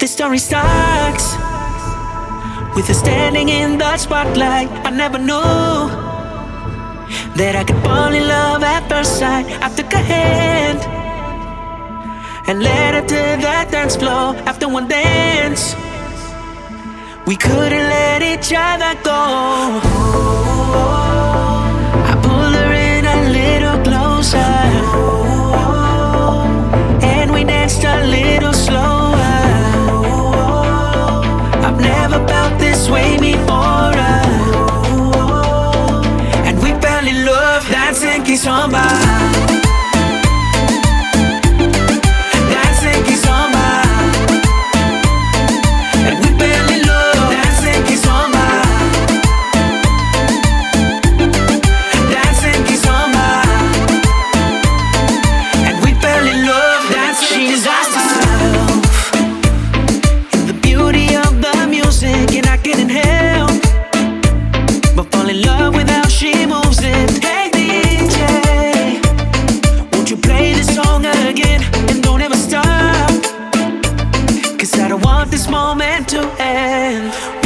This 0.00 0.12
story 0.12 0.38
starts 0.38 1.34
with 2.74 2.88
us 2.88 3.00
standing 3.00 3.50
in 3.50 3.76
the 3.76 3.98
spotlight. 3.98 4.70
I 4.86 4.88
never 4.88 5.18
knew 5.18 5.90
that 7.36 7.54
I 7.54 7.64
could 7.64 7.76
fall 7.84 8.10
in 8.10 8.26
love 8.26 8.62
at 8.62 8.88
first 8.88 9.18
sight. 9.18 9.44
I 9.60 9.68
took 9.68 9.92
a 9.92 9.98
hand 9.98 10.80
and 12.48 12.62
led 12.62 12.94
her 12.94 13.02
to 13.02 13.42
that 13.44 13.68
dance 13.70 13.94
floor. 13.94 14.34
After 14.48 14.68
one 14.70 14.88
dance, 14.88 15.74
we 17.26 17.36
couldn't 17.36 17.86
let 17.92 18.22
each 18.22 18.54
other 18.56 18.98
go. 19.04 20.79
somebody 38.40 39.69
Cause 74.70 74.78
I 74.78 74.88
don't 74.88 75.04
want 75.04 75.32
this 75.32 75.48
moment 75.48 76.08
to 76.10 76.20
end. 76.38 77.39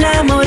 enamoré. 0.00 0.39